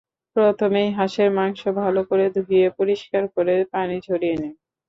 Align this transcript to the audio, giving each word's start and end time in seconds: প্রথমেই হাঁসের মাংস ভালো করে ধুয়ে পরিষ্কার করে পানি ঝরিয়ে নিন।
প্রথমেই 0.35 0.89
হাঁসের 0.97 1.29
মাংস 1.37 1.61
ভালো 1.79 2.01
করে 2.09 2.25
ধুয়ে 2.35 2.67
পরিষ্কার 2.79 3.23
করে 3.35 3.55
পানি 3.73 3.95
ঝরিয়ে 4.07 4.35
নিন। 4.35 4.53